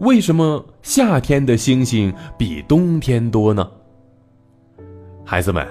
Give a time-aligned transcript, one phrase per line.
[0.00, 3.68] 为什么夏天的星星比冬天多呢？
[5.24, 5.66] 孩子们，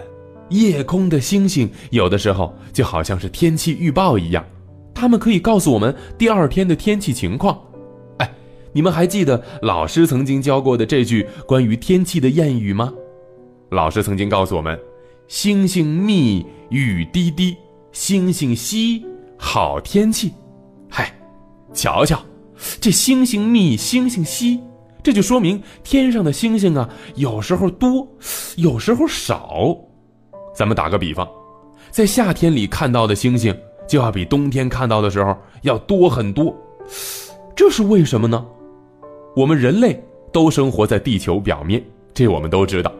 [0.50, 4.46] 夜空的星星有的时候就好像是天气预报一样，
[4.94, 7.58] 它们可以告诉我们第二天的天气情况。
[8.18, 8.30] 哎，
[8.74, 12.94] 你们还记得老师曾经教过的这句关于天气的谚语吗？
[13.70, 14.78] 老师曾经告诉我们
[15.30, 17.56] ：“星星密，雨滴滴；
[17.94, 19.06] 星星稀，
[19.38, 20.34] 好天气。”
[20.92, 21.14] 嗨，
[21.74, 22.20] 瞧瞧。
[22.80, 24.60] 这星星密，星星稀，
[25.04, 28.08] 这就说明天上的星星啊，有时候多，
[28.56, 29.78] 有时候少。
[30.56, 31.28] 咱们打个比方，
[31.92, 33.56] 在夏天里看到的星星，
[33.88, 36.56] 就要比冬天看到的时候要多很多。
[37.56, 38.46] 这是为什么呢？
[39.36, 42.92] 我们人类都生活在地球表面，这我们都知道，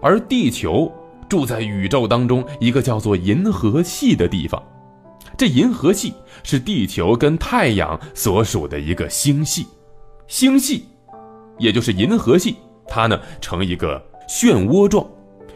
[0.00, 0.90] 而地球
[1.28, 4.62] 住在宇宙当中一个叫做银河系的地方。
[5.42, 6.14] 这银河系
[6.44, 9.66] 是地球跟太阳所属的一个星系，
[10.28, 10.84] 星系，
[11.58, 12.54] 也就是银河系，
[12.86, 15.04] 它呢呈一个漩涡状，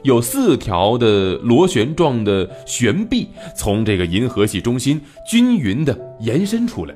[0.02, 6.92] 有四条的螺旋状的旋臂从这个银河系中心均匀的延伸出来。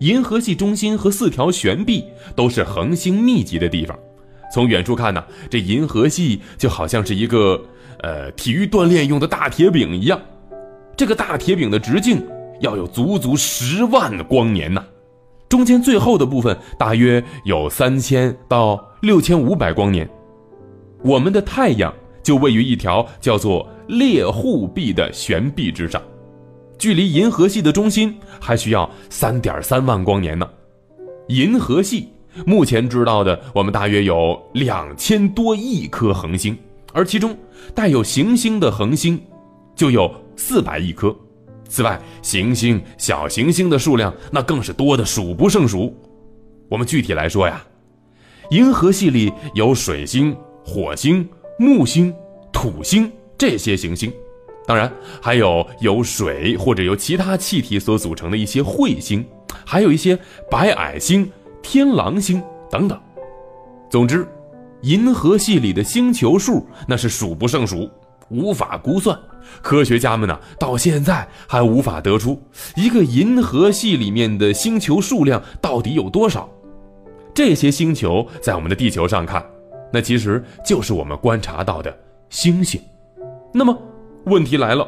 [0.00, 2.04] 银河系中心和四条旋臂
[2.36, 3.98] 都是恒星密集的地方。
[4.52, 7.64] 从远处看呢，这银河系就好像是一个
[8.00, 10.20] 呃体育锻炼用的大铁饼一样。
[11.00, 12.22] 这个大铁饼的直径
[12.60, 14.84] 要有足足十万光年呐，
[15.48, 20.06] 中间最后的部分大约有三千到六千五百光年。
[21.02, 21.90] 我们的太阳
[22.22, 26.02] 就位于一条叫做猎户臂的悬臂之上，
[26.76, 30.46] 距离银河系的中心还需要三点三万光年呢。
[31.28, 32.10] 银河系
[32.44, 36.54] 目前知道的，我们大约有两千多亿颗恒星，
[36.92, 37.34] 而其中
[37.74, 39.18] 带有行星的恒星
[39.80, 40.14] 就有。
[40.36, 41.14] 四百亿颗，
[41.68, 45.94] 此外，行星、小行星的数量那更是多的数不胜数。
[46.68, 47.62] 我们具体来说呀，
[48.50, 51.28] 银河系里有水星、火星、
[51.58, 52.12] 木星、
[52.50, 54.10] 土星这些行星，
[54.66, 54.90] 当然
[55.20, 59.22] 还有由水或者由其他气体所组成的一些彗星，
[59.66, 60.18] 还有一些
[60.50, 61.30] 白矮星、
[61.62, 62.98] 天狼星等等。
[63.90, 64.26] 总之，
[64.82, 67.90] 银河系里的星球数那是数不胜数。
[68.30, 69.18] 无法估算，
[69.60, 72.40] 科学家们呢到现在还无法得出
[72.76, 76.48] 一个银河系里面的星球数量到底有多少。
[77.34, 79.44] 这些星球在我们的地球上看，
[79.92, 81.92] 那其实就是我们观察到的
[82.28, 82.80] 星星。
[83.52, 83.76] 那么
[84.24, 84.86] 问题来了，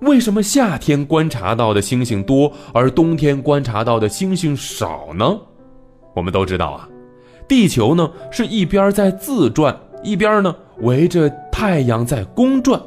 [0.00, 5.38] 为什么夏天观察到的星星多，而冬天观察到的星星少呢？
[6.14, 6.88] 我们都知道啊，
[7.48, 11.32] 地球呢是一边在自转，一边呢围着。
[11.56, 12.82] 太阳在公转，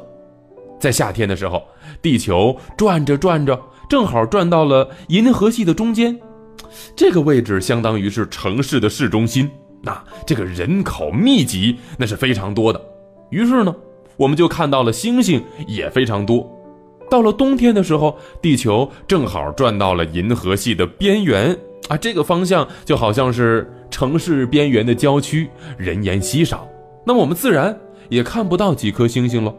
[0.78, 1.66] 在夏天的时候，
[2.02, 3.58] 地球转着转着，
[3.88, 6.20] 正好转到了银河系的中间，
[6.94, 9.50] 这个位置相当于是城市的市中心，
[9.82, 12.78] 那这个人口密集，那是非常多的。
[13.30, 13.74] 于是呢，
[14.18, 16.46] 我们就看到了星星也非常多。
[17.10, 21.58] 到了冬天的时候，地球正好转到了银河系的边缘
[21.88, 25.48] 啊，这个方向就好像是城市边缘的郊区，
[25.78, 26.68] 人烟稀少，
[27.06, 27.74] 那么我们自然。
[28.08, 29.54] 也看不到几颗星星了，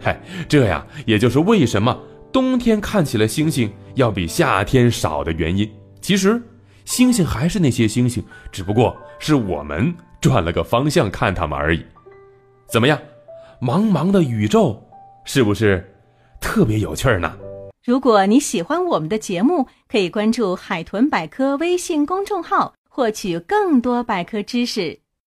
[0.00, 1.98] 嗨，这呀，也就是为什么
[2.32, 5.70] 冬天看起来星星要比夏天少的原因。
[6.00, 6.40] 其实，
[6.84, 11.84] 星星还是那些星星，只不过是我们转了个方向看它们而已。
[12.66, 12.98] 怎么样，
[13.60, 14.82] 茫茫的宇宙，
[15.24, 15.94] 是不是
[16.40, 17.32] 特别有趣儿呢？
[17.84, 25.01] 如果你喜欢我们的节目，可以关注“海豚百科”微信公众号，获取更多百科知识。